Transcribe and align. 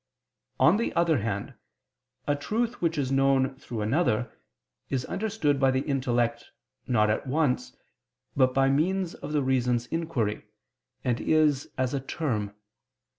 On 0.59 0.77
the 0.77 0.91
other 0.95 1.19
hand, 1.19 1.53
a 2.27 2.35
truth 2.35 2.81
which 2.81 2.97
is 2.97 3.11
known 3.11 3.53
through 3.59 3.81
another, 3.81 4.31
is 4.89 5.05
understood 5.05 5.59
by 5.59 5.69
the 5.69 5.81
intellect, 5.81 6.45
not 6.87 7.11
at 7.11 7.27
once, 7.27 7.77
but 8.35 8.51
by 8.51 8.67
means 8.67 9.13
of 9.13 9.31
the 9.31 9.43
reason's 9.43 9.85
inquiry, 9.85 10.43
and 11.03 11.21
is 11.21 11.69
as 11.77 11.93
a 11.93 12.01
_term. 12.01 12.55